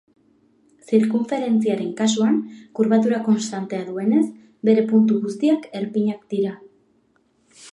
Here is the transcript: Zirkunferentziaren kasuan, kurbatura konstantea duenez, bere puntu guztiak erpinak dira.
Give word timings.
Zirkunferentziaren 0.91 1.91
kasuan, 1.99 2.39
kurbatura 2.79 3.19
konstantea 3.27 3.83
duenez, 3.91 4.23
bere 4.71 4.87
puntu 4.93 5.19
guztiak 5.27 5.69
erpinak 5.81 6.25
dira. 6.37 6.57